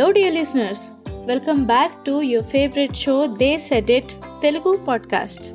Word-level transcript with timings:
Hello 0.00 0.10
dear 0.10 0.34
listeners 0.34 0.90
welcome 1.26 1.66
back 1.66 1.92
to 2.06 2.22
your 2.22 2.46
favourite 2.46 2.96
show 2.96 3.26
they 3.26 3.58
said 3.58 3.90
it 3.90 4.12
Telugu 4.42 4.76
podcast 4.88 5.54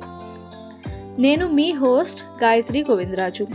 నేను 1.20 1.48
మీ 1.48 1.72
host 1.72 2.44
Gayatri 2.44 2.84
Govindaraju 2.90 3.46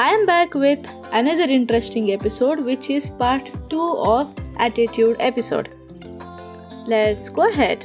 I'm 0.00 0.24
back 0.24 0.56
with 0.56 0.86
another 1.14 1.50
interesting 1.50 2.08
episode 2.08 2.60
which 2.60 2.92
is 2.92 3.12
part 3.20 3.70
two 3.70 3.88
of 3.88 4.40
attitude 4.60 5.22
episode 5.22 5.68
let's 6.88 7.32
go 7.32 7.48
ahead 7.48 7.84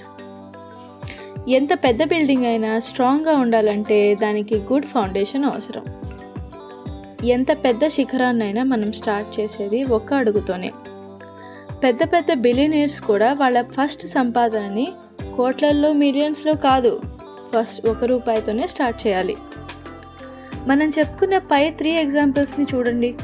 ఎంత 1.49 1.73
పెద్ద 1.73 2.04
building 2.04 2.45
అయినా 2.45 2.80
స్ట్రాంగ్గా 2.80 3.35
ఉండాలంటే 3.38 4.16
దానికి 4.16 4.55
good 4.55 4.85
foundation 4.85 5.45
అవసరం. 5.45 5.85
ఎంత 7.26 7.52
పెద్ద 7.63 7.88
శిఖరాన్నైనా 7.88 8.63
మనం 8.63 8.91
స్టార్ట్ 8.91 9.40
చేసేది 9.40 9.84
ఒక్క 9.84 10.13
అడుగుతోనే. 10.13 10.71
పెద్ద 11.84 12.03
పెద్ద 12.03 12.34
బిలియనీర్స్ 12.34 13.01
కూడా 13.01 13.34
వాళ్ళ 13.34 13.62
ఫస్ట్ 13.62 14.07
సంపాదనని 14.07 14.87
కోట్లల్లో 15.37 15.93
మిలియన్స్లో 15.93 16.53
కాదు 16.53 16.91
ఫస్ట్ 17.53 17.87
ఒక 17.87 18.03
రూపాయితోనే 18.03 18.67
స్టార్ట్ 18.67 19.07
చేయాలి. 19.07 19.35
మనం 20.67 20.90
చెప్పుకున్న 20.90 21.37
పై 21.37 21.70
త్రీ 21.70 21.91
ఎగ్జాంపుల్స్ని 21.98 22.65
చూడండి. 22.75 23.15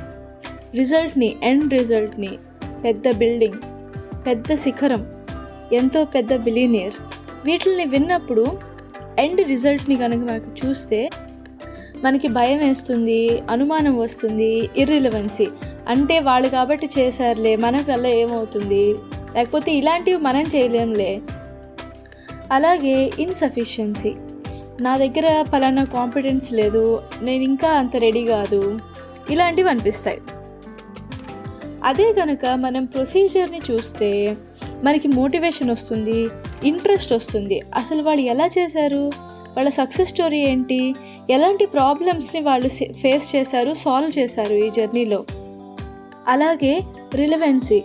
రిజల్ట్ని 0.76 1.36
ఎండ్ 1.44 1.74
రిజల్ట్ని 1.74 2.32
పెద్ద 2.86 3.12
బిల్డింగ్ 3.18 3.60
పెద్ద 4.28 4.56
శిఖరం 4.56 5.04
ఎంతో 5.74 6.06
పెద్ద 6.06 6.36
బిలియనీర్ 6.36 6.94
వీటిని 7.46 7.86
విన్నప్పుడు 7.86 8.46
ఎండ్ 9.20 9.42
రిజల్ట్ని 9.48 9.96
కనుక 9.96 10.20
మనకు 10.20 10.52
చూస్తే 10.60 11.10
మనకి 12.04 12.28
భయం 12.28 12.60
వేస్తుంది 12.60 13.42
అనుమానం 13.50 13.96
వస్తుంది 14.00 14.70
ఇర్రిలవెన్సీ 14.78 15.48
అంటే 15.90 16.20
వాళ్ళు 16.20 16.48
కాబట్టి 16.48 16.90
చేశారులే 17.00 17.56
మనకల్లా 17.56 18.10
ఏమవుతుంది? 18.10 18.96
లేకపోతే 19.36 19.72
ఇలాంటివి 19.72 20.18
మనం 20.18 20.42
చేయలేంలే 20.42 21.22
అలాగే 22.52 23.12
ఇన్సఫిషియన్సీ 23.20 24.14
నా 24.82 24.98
దగ్గర 24.98 25.46
పలానా 25.54 25.84
కాన్ఫిడెన్స్ 25.84 26.54
లేదు 26.54 27.02
నేను 27.22 27.44
ఇంకా 27.44 27.70
అంత 27.70 27.96
రెడీ 27.96 28.26
కాదు. 28.26 28.80
ఇలాంటివి 29.30 29.70
అనిపిస్తాయి. 29.70 30.22
అదే 31.84 32.14
కనుక 32.14 32.46
మనం 32.46 32.86
ప్రొసీజర్ని 32.86 33.62
చూస్తే 33.72 34.38
మనకి 34.84 35.08
మోటివేషన్ 35.08 35.70
వస్తుంది 35.70 36.28
ఇంట్రెస్ట్ 36.64 37.14
వస్తుంది. 37.14 37.62
అసలు 37.76 38.02
వాళ్ళు 38.02 38.22
ఎలా 38.22 38.50
చేశారు? 38.58 39.12
వాళ్ళ 39.58 39.70
సక్సెస్ 39.70 40.10
స్టోరీ 40.10 40.40
ఏంటి? 40.40 40.96
ఎలాంటి 41.30 41.66
ప్రాబ్లమ్స్ని 41.66 42.42
వాళ్ళు 42.42 42.70
ఫేస్ 42.70 43.36
చేశారు 43.36 43.74
సాల్వ్ 43.74 44.20
చేశారు 44.20 44.54
ఈ 44.54 44.70
జర్నీలో 44.70 45.26
అలాగే 46.30 46.74
రిలవెన్సీ. 47.16 47.80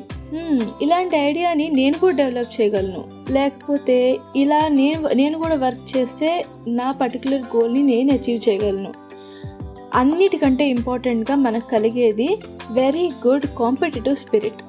ఇలాంటి 0.83 1.17
ఐడియాని 1.17 1.69
నేను 1.69 1.97
కూడా 1.99 2.17
డెవలప్ 2.17 2.55
చేయగలను. 2.57 3.03
లేకపోతే 3.33 3.97
ఇలా 4.37 4.61
నేను 4.69 5.01
నేను 5.21 5.37
కూడా 5.39 5.57
వర్క్ 5.65 5.85
చేస్తే 5.93 6.31
నా 6.79 6.89
పర్టికులర్ 6.91 7.45
గోల్ని 7.57 7.83
నేను 7.83 8.13
అచీవ్ 8.13 8.41
చేయగలను. 8.49 8.93
అన్నిటికంటే 9.95 10.65
ఇంపార్టెంట్గా 10.69 11.35
మనకు 11.47 11.67
కలిగేది 11.71 12.29
వెరీ 12.71 13.07
గుడ్ 13.27 13.47
కాంపిటేటివ్ 13.61 14.17
స్పిరిట్. 14.17 14.63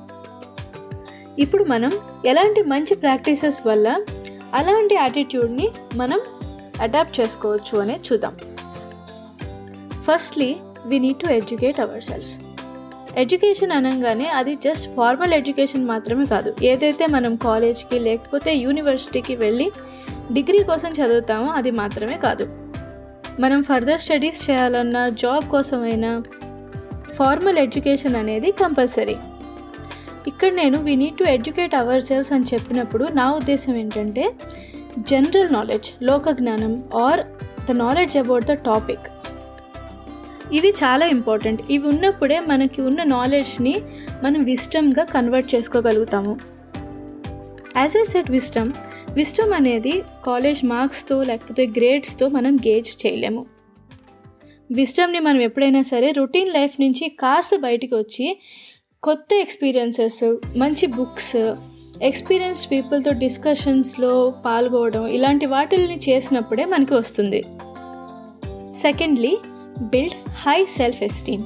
ఇప్పుడు 1.40 1.64
మనం 1.64 1.92
ఎలాంటి 2.26 2.62
మంచి 2.74 2.96
ప్రాక్టీసెస్ 2.96 3.62
వల్ల 3.68 3.88
అలాంటి 4.54 4.96
యాటిట్యూడ్ని 4.96 5.68
మనం 5.96 6.20
అడాప్ట్ 6.82 7.20
చేసుకోవచ్చు 7.20 7.76
అనేది 7.82 8.04
చూద్దాం. 8.10 8.36
Firstly 10.08 10.50
we 10.88 11.00
need 11.06 11.18
to 11.18 11.30
educate 11.40 11.80
ourselves 12.10 12.36
education 13.18 13.72
అనగానే 13.72 14.26
అది 14.26 14.56
జస్ట్ 14.56 14.96
ఫార్మల్ 14.96 15.34
ఎడ్యుకేషన్ 15.34 15.86
మాత్రమే 15.88 16.26
కాదు. 16.26 16.56
ఏదైతే 16.64 17.06
మనం 17.06 17.36
కాలేజ్కి 17.36 18.00
లేకపోతే 18.00 18.54
యూనివర్సిటీకి 18.56 19.36
వెళ్ళి 19.36 19.72
డిగ్రీ 20.32 20.64
కోసం 20.64 20.92
చదువుతామో 20.92 21.52
అది 21.52 21.72
మాత్రమే 21.72 22.18
కాదు. 22.18 22.46
మనం 23.40 23.64
ఫర్దర్ 23.64 24.02
స్టడీస్ 24.02 24.50
చేయాలన్నా 24.50 25.10
జాబ్ 25.10 25.50
కోసమైనా 25.50 26.24
ఫార్మల్ 27.16 27.58
ఎడ్యుకేషన్ 27.58 28.16
అనేది 28.16 28.52
కంపల్సరీ 28.52 29.18
ఇక్కడ 30.28 30.52
నేను 30.54 30.78
we 30.84 30.96
need 30.96 31.18
to 31.18 31.24
educate 31.24 31.76
our 31.76 32.02
selves 32.02 32.34
అని 32.34 32.46
చెప్పినప్పుడు 32.54 33.08
నా 33.14 33.26
ఉద్దేశం 33.36 33.76
ఏంటంటే 33.76 34.24
జనరల్ 35.00 35.54
నాలెడ్జ్ 35.54 35.90
లోక 36.04 36.30
జ్ఞానం 36.30 36.84
or 36.96 37.22
the 37.68 37.72
knowledge 37.72 38.18
about 38.18 38.46
the 38.46 38.52
topic 38.52 39.06
ఇవి 40.54 40.70
చాలా 40.70 41.06
ఇంపార్టెంట్ 41.06 41.62
ఇవి 41.70 41.88
ఉన్నప్పుడే 41.88 42.40
మనకి 42.40 42.82
ఉన్న 42.82 43.04
నాలెడ్జ్ని 43.04 43.82
మనం 44.24 44.44
విస్టమ్గా 44.44 45.04
convert 45.04 45.56
చేసుకోగలుగుతాము. 45.56 46.40
As 47.78 47.98
a 47.98 48.04
set 48.04 48.32
wisdom 48.32 48.72
wisdom 49.14 49.54
అనేది 49.54 50.04
కాలేజ్ 50.26 50.66
మార్క్స్తో 50.66 51.24
లేకపోతే 51.24 51.68
గ్రేడ్స్తో 51.68 52.28
మనం 52.28 52.56
గేజ్ 52.56 53.06
చేయలేము. 53.06 53.46
విస్టమ్ని 54.72 55.20
మనం 55.20 55.42
ఎప్పుడైనా 55.42 55.82
సరే 55.82 56.12
రొటీన్ 56.12 56.54
లైఫ్ 56.54 56.82
నుంచి 56.82 57.08
కాస్త 57.08 57.56
బయటికి 57.56 57.96
వచ్చి 57.96 58.40
కొత్త 59.04 59.28
ఎక్స్పీరియన్సెస్ 59.34 60.38
మంచి 60.58 60.86
బుక్స్ 60.88 61.56
ఎక్స్పీరియన్స్ 62.02 62.72
పీపుల్తో 62.72 63.12
డిస్కషన్స్లో 63.12 64.34
పాల్గొవడం 64.46 65.08
ఇలాంటి 65.08 65.46
వాటిల్ని 65.46 66.00
చేసినప్పుడే 66.10 66.66
మనకి 66.66 66.94
వస్తుంది. 66.94 67.44
Secondly 68.74 69.38
build 69.82 70.30
high 70.30 70.66
self 70.66 71.04
esteem 71.04 71.44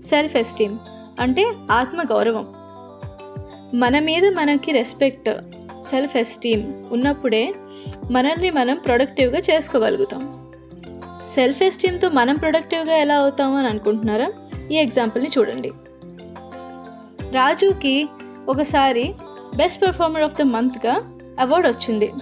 self 0.00 0.36
esteem 0.36 0.78
అంటే 1.20 1.52
ఆత్మగౌరవం. 1.70 2.52
మన 3.74 3.98
మీద 3.98 4.24
మనకి 4.26 4.72
రెస్పెక్ట్ 4.72 5.30
సెల్ఫ్ 5.90 6.16
ఎస్టీమ్ 6.16 6.84
ఉన్నప్పుడే 6.92 7.54
మనల్ని 8.10 8.50
మనం 8.50 8.78
ప్రొడక్టివ్గా 8.86 9.38
చేసుకోగలుగుతాం. 9.38 10.52
సెల్ఫ్ 11.26 11.62
ఎస్టీమ్తో 11.62 12.08
మనం 12.08 12.36
ప్రొడక్టివ్గా 12.36 12.96
ఎలా 12.96 13.14
అవుతామో 13.14 13.56
అని 13.56 13.68
అనుకుంటున్నారా? 13.68 14.32
ఈ 14.72 14.74
ఎగ్జాంపుల్ని 14.74 15.30
చూడండి. 15.38 15.72
రాజుకి 17.30 18.08
ఒకసారి 18.48 19.14
బెస్ట్ 19.56 19.82
పెర్ఫార్మర్ 19.82 20.22
ఆఫ్ 20.22 20.38
ద 20.38 20.42
మంత్గా 20.42 21.18
అవార్డు 21.40 21.68
వచ్చింది. 21.68 22.12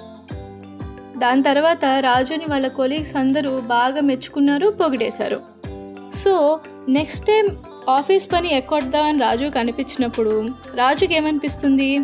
దాని 1.18 1.42
తర్వాత 1.42 1.84
రాజుని 1.84 2.44
వాళ్ళ 2.44 2.68
కొలీగ్స్ 2.68 3.16
అందరూ 3.16 3.60
బాగా 3.60 4.00
మెచ్చుకున్నారు 4.00 4.68
పొగిడేశారు. 4.68 5.40
సో 6.14 6.60
నెక్స్ట్ 6.88 7.26
టైం 7.26 7.56
ఆఫీస్ 7.90 8.32
పని 8.32 8.54
ఎక్కొద్దామని 8.54 9.18
రాజు 9.18 9.44
కనిపించినప్పుడు 9.44 10.46
రాజుకి 10.74 11.14
ఏమనిపిస్తుంది? 11.14 11.98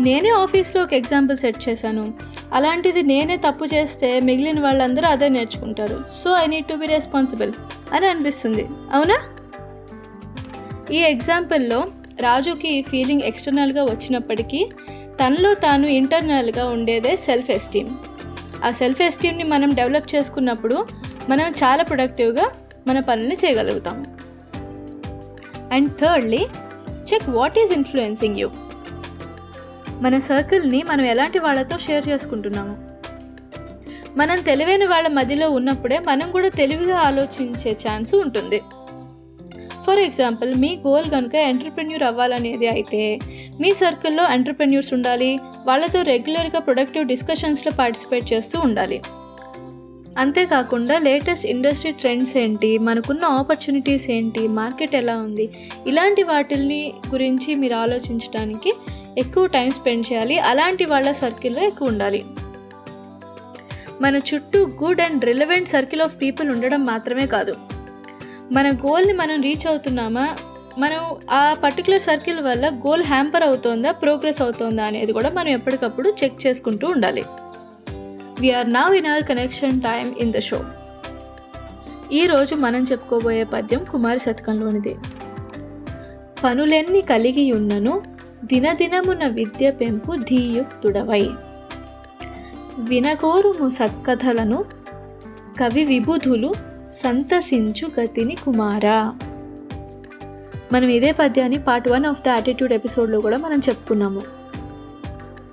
నేనే 0.00 0.28
ఆఫీస్లో 0.28 0.82
ఒక 0.82 0.94
ఎగ్జాంపుల్ 0.94 1.36
సెట్ 1.36 1.68
చేశాను. 1.68 2.14
అలాంటిది 2.52 3.02
నేనే 3.02 3.36
తప్పు 3.36 3.64
చేస్తే 3.64 4.20
మిగిలిన 4.20 4.60
వాళ్ళందరూ 4.60 5.06
అదే 5.06 5.28
నేర్చుకుంటారు. 5.28 6.04
So 6.14 6.34
I 6.34 6.46
need 6.46 6.66
to 6.66 6.74
be 6.74 6.86
responsible 6.86 7.52
అని 7.92 8.06
అనిపిస్తుంది. 8.06 8.68
అవునా? 8.92 9.18
ఈ 10.90 10.96
ఎగ్జాంపుల్లో 10.96 11.84
రాజుకి 12.20 12.82
ఫీలింగ్ 12.82 13.20
ఎక్స్టర్నల్గా 13.20 13.84
వచ్చినప్పటికీ 13.84 14.70
తనలో 15.20 15.54
తాను 15.54 15.86
ఇంటర్నల్గా 15.86 16.66
ఉండేదే 16.66 17.16
సెల్ఫ్ 17.16 17.50
ఎస్టీమ్ 17.50 17.88
ఆ 18.64 18.70
సెల్ఫ్ 18.70 19.02
ఎస్టీమ్ని 19.02 19.44
మనం 19.44 19.74
డెవలప్ 19.74 20.14
చేసుకున్నప్పుడు 20.14 20.86
మనం 21.28 21.50
చాలా 21.50 21.82
ప్రొడక్టివ్గా 21.82 22.50
మన 22.86 23.00
పనులు 23.00 23.32
చేయగలుగుతాం. 23.32 24.06
And 25.72 25.90
thirdly 25.90 26.46
check 27.12 27.28
what 27.28 27.58
is 27.58 27.72
influencing 27.72 28.38
you 28.38 28.50
మన 30.00 30.18
సర్కిల్ని 30.18 30.82
మనం 30.90 31.04
ఎలాంటి 31.04 31.38
వాళ్ళతో 31.38 31.78
షేర్ 31.78 32.08
చేసుకుంటున్నాము? 32.08 32.76
మనం 34.18 34.40
తెలివైన 34.40 34.84
వాళ్ళ 34.90 35.08
మధ్యలో 35.08 35.50
ఉన్నప్పుడే 35.50 35.98
మనం 35.98 36.30
కూడా 36.30 36.48
తెలివిగా 36.48 36.98
ఆలోచించే 36.98 37.72
ఛాన్స్ 37.72 38.14
ఉంటుంది. 38.14 38.62
ఫర్ 39.86 40.00
ఎగ్జాంపుల్ 40.00 40.54
మీ 40.54 40.70
గోల్ 40.86 41.10
కనుక 41.10 41.34
ఎంటర్ప్రెన్యూర్ 41.34 42.02
అవ్వాలనేది 42.02 42.68
అయితే 42.68 43.02
మీ 43.60 43.70
సర్కిల్లో 43.74 44.24
ఎంటర్ప్రెన్యూర్స్ 44.32 44.94
ఉండాలి 44.94 45.30
వాళ్ళతో 45.64 46.02
రెగ్యులర్గా 46.02 46.60
ప్రొడక్టివ్ 46.60 47.06
డిస్కషన్స్లో 47.06 47.72
పార్టిసిపేట్ 47.78 48.26
చేస్తూ 48.32 48.60
ఉండాలి. 48.60 48.98
అంతేకాకుండా 50.18 50.98
లేటెస్ట్ 50.98 51.46
ఇండస్ట్రీ 51.46 51.92
ట్రెండ్స్ 51.92 52.36
ఏంటి 52.36 52.78
మనకున్న 52.78 53.24
ఆపర్చునిటీస్ 53.24 54.06
ఏంటి 54.10 54.42
మార్కెట్ 54.48 54.94
ఎలా 54.94 55.16
ఉంది 55.16 55.46
ఇలాంటి 55.86 56.22
వాటిల్ని 56.22 56.82
గురించి 57.12 57.54
మీరు 57.54 57.74
ఆలోచించడానికి 57.74 58.72
ఎక్కువ 59.18 59.46
టైం 59.46 59.70
స్పెండ్ 59.70 60.06
చేయాలి 60.12 60.38
అలాంటి 60.50 60.84
వాళ్ళ 60.84 61.10
సర్కిల్లో 61.10 61.62
ఎక్కువ 61.62 61.88
ఉండాలి. 61.88 62.22
మన 64.00 64.16
చుట్టూ 64.16 64.60
good 64.82 65.00
and 65.00 65.24
relevant 65.24 65.68
circle 65.68 66.02
of 66.02 66.16
people 66.22 66.50
ఉండడం 66.50 66.84
మాత్రమే 66.86 67.26
కాదు. 67.26 67.54
మన 68.52 68.70
గోల్ని 68.70 69.12
మనం 69.12 69.42
రీచ్ 69.42 69.66
అవుతున్నామా? 69.66 70.36
మనం 70.78 71.16
ఆ 71.30 71.54
పర్టికులర్ 71.64 72.02
సర్కిల్ 72.02 72.40
వల్ల 72.40 72.68
గోల్ 72.68 73.04
హ్యాంపర్ 73.04 73.42
అవుతోందా 73.42 73.92
ప్రోగ్రెస్ 73.92 74.42
అవుతోందా 74.42 74.84
అనేది 74.84 75.12
కూడా 75.12 75.30
మనం 75.30 75.48
ఎప్పటికప్పుడు 75.48 76.12
చెక్ 76.24 76.46
చేసుకుంటూ 76.46 76.88
ఉండాలి. 76.88 77.24
We are 78.40 78.72
now 78.72 78.96
in 78.96 79.06
our 79.06 79.24
connection 79.24 79.80
time 79.80 80.14
in 80.18 80.32
the 80.32 80.38
show 80.38 80.64
ఈరోజు 82.12 82.54
మనం 82.54 82.82
చెప్పుకోబోయే 82.82 83.44
పద్యం 83.44 83.84
కుమారి 83.84 84.18
శతకంలోనిది. 84.18 84.96
పనులెన్ని 86.44 87.00
కలిగి 87.00 87.52
ఉన్నను 87.52 88.02
దినదినమున 88.44 89.26
విద్య 89.26 89.70
పెంపు 89.70 90.16
ధీయుక్తుడవై. 90.16 91.30
వినగోరుము 92.78 93.68
సత్కథలను 93.68 94.64
కవి 95.60 95.84
విబుధులు 95.84 96.54
సంతసించు 96.96 98.00
గతిని 98.00 98.34
కుమారా. 98.34 99.14
మనం 100.72 100.88
ఇదే 100.88 101.12
పద్యాన్ని 101.12 101.58
part 101.58 101.88
one 101.88 102.06
of 102.06 102.22
the 102.22 102.28
attitude 102.28 102.72
ఎపిసోడ్లో 102.72 103.20
కూడా 103.20 103.36
మనం 103.36 103.58
చెప్పుకున్నాము. 103.58 104.22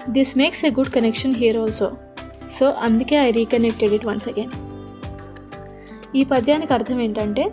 This 0.09 0.37
makes 0.37 0.65
a 0.65 0.69
good 0.69 0.93
connection 0.93 1.35
here 1.35 1.57
also 1.57 1.91
so 2.59 2.65
అందుకే 2.69 3.15
I 3.15 3.31
reconnected 3.31 3.93
it 3.93 4.05
once 4.05 4.27
again 4.27 4.51
ఈ 6.15 6.23
పద్యానికి 6.23 6.73
అర్థం 6.73 7.01
ఏంటంటే 7.01 7.43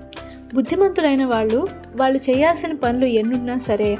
బుద్ధిమంతులైన 0.54 1.24
వాళ్ళు 1.24 1.68
వాళ్ళు 1.96 2.18
చేయాల్సిన 2.18 2.74
పనులు 2.74 3.06
ఎన్నున్నా 3.06 3.58
సరే 3.58 3.98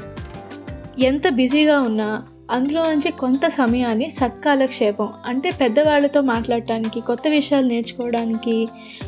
ఎంత 0.99 1.29
బిజీగా 1.29 1.79
ఉన్నా 1.79 2.09
అందులో 2.51 2.81
నుంచి 2.83 3.11
కొంత 3.11 3.47
సమయాన్ని 3.47 4.09
సత్కాలక్షేపం 4.09 5.09
అంటే 5.25 5.51
పెద్దవాళ్ళతో 5.51 6.21
మాట్లాడటానికి 6.21 7.01
కొత్త 7.01 7.27
విషయాలు 7.27 7.67
నేర్చుకోవడానికి 7.67 8.67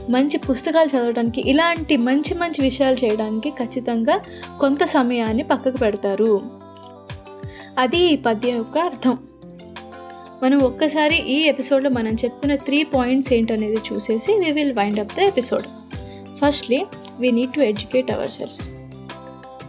మంచి 0.10 0.38
పుస్తకాలు 0.38 0.98
చదవడానికి 0.98 1.50
ఇలాంటి 1.50 1.98
మంచి 1.98 2.34
మంచి 2.34 2.62
విషయాలు 2.62 3.06
చేయడానికి 3.06 3.50
ఖచ్చితంగా 3.52 4.20
కొంత 4.60 4.84
సమయాన్ని 4.84 5.44
పక్కకు 5.44 5.78
పెడతారు. 5.78 6.42
అది 7.78 7.98
ఈ 7.98 8.16
పద్యం 8.16 8.58
యొక్క 8.58 8.78
అర్థం. 8.78 9.18
మనం 10.44 10.62
ఒక్కసారి 10.62 11.16
ఈ 11.16 11.44
ఎపిసోడ్లో 11.44 11.90
మనం 11.90 12.14
చెప్పుకున్న 12.14 12.56
త్రీ 12.56 12.84
పాయింట్స్ 12.84 13.34
ఏంటనేది 13.34 13.78
చూసేసి 13.94 14.34
we 14.34 14.52
will 14.52 14.74
wind 14.74 15.00
up 15.00 15.16
the 15.16 15.20
episode 15.20 15.66
firstly 16.38 16.86
we 17.20 17.32
need 17.32 17.54
to 17.54 17.60
educate 17.60 18.12
ourselves 18.30 18.72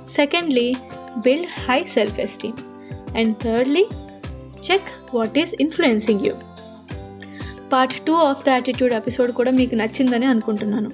secondly 0.06 0.75
build 1.19 1.47
high 1.70 1.85
self 1.85 2.20
esteem 2.20 2.56
And 3.18 3.36
thirdly 3.46 3.84
check 4.68 4.90
what 5.18 5.38
is 5.44 5.54
influencing 5.66 6.24
you 6.28 6.34
part 7.74 7.96
two 8.10 8.16
of 8.30 8.44
the 8.48 8.56
attitude 8.58 8.94
episode 9.00 9.31
కూడా 9.40 9.54
మీకు 9.60 9.76
నచ్చిందని 9.81 10.30
అనుకుంటున్నాను 10.34 10.92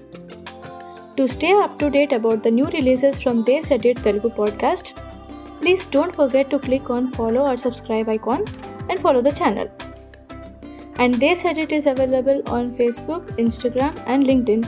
to 1.18 1.26
stay 1.36 1.50
up 1.66 1.76
to 1.82 1.88
date 1.98 2.14
about 2.20 2.42
the 2.48 2.52
new 2.58 2.68
releases 2.78 3.20
from 3.24 3.42
the 3.50 3.58
ceded 3.72 4.00
Telugu 4.08 4.32
podcast 4.40 4.90
please 5.62 5.84
don't 5.96 6.16
forget 6.16 6.52
to 6.56 6.60
click 6.68 6.92
on 6.98 7.10
follow 7.18 7.44
or 7.52 7.62
subscribe 7.66 8.10
icon 8.16 8.46
and 8.90 9.00
follow 9.00 9.22
the 9.22 9.32
channel. 9.32 9.68
And 10.96 11.14
They 11.16 11.36
Said 11.36 11.58
It 11.58 11.72
is 11.72 11.86
available 11.86 12.42
on 12.48 12.76
Facebook, 12.76 13.24
Instagram, 13.38 13.96
and 14.08 14.24
LinkedIn. 14.24 14.62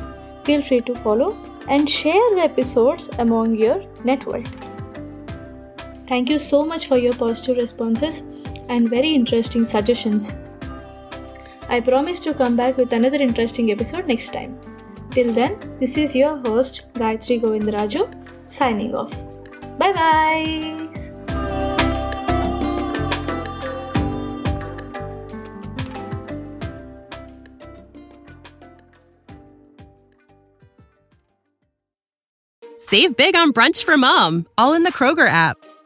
Feel 0.45 0.61
free 0.61 0.81
to 0.81 0.95
follow 0.95 1.29
and 1.67 1.89
share 1.89 2.27
the 2.31 2.41
episodes 2.41 3.09
among 3.17 3.55
your 3.55 3.83
network. 4.03 4.45
Thank 6.06 6.28
you 6.28 6.38
so 6.38 6.64
much 6.64 6.86
for 6.86 6.98
your 6.98 7.14
positive 7.14 7.56
responses 7.56 8.22
and 8.68 8.88
very 8.88 9.14
interesting 9.14 9.64
suggestions. 9.64 10.36
I 11.68 11.80
promise 11.80 12.20
to 12.20 12.34
come 12.34 12.56
back 12.56 12.76
with 12.76 12.92
another 12.92 13.16
interesting 13.16 13.70
episode 13.70 14.06
next 14.06 14.32
time. 14.32 14.58
Till 15.10 15.32
then, 15.32 15.58
this 15.80 15.96
is 15.96 16.14
your 16.14 16.38
host 16.38 16.86
Gayatri 16.94 17.40
Govindraju 17.40 18.50
signing 18.50 18.94
off. 18.94 19.12
Bye 19.78 19.92
bye. 19.92 20.92
Save 32.78 33.16
big 33.16 33.34
on 33.34 33.54
brunch 33.54 33.84
for 33.84 33.96
mom, 33.96 34.46
all 34.58 34.74
in 34.74 34.82
the 34.82 34.92
Kroger 34.92 35.26
app. 35.26 35.56